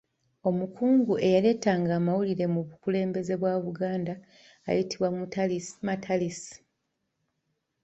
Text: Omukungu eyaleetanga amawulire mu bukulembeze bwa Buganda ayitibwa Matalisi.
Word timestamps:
Omukungu 0.49 1.13
eyaleetanga 1.27 1.91
amawulire 1.99 2.45
mu 2.53 2.61
bukulembeze 2.67 3.33
bwa 3.39 3.53
Buganda 3.65 4.13
ayitibwa 4.69 5.07
Matalisi. 5.93 6.53